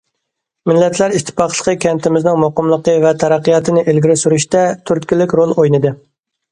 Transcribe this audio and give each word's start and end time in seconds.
مىللەتلەر 0.69 1.13
ئىتتىپاقلىقى 1.17 1.75
كەنتىمىزنىڭ 1.85 2.39
مۇقىملىقى 2.45 2.97
ۋە 3.07 3.13
تەرەققىياتىنى 3.25 3.87
ئىلگىرى 3.93 4.21
سۈرۈشتە 4.25 4.69
تۈرتكىلىك 4.91 5.39
رول 5.43 5.57
ئوينىدى. 5.59 5.97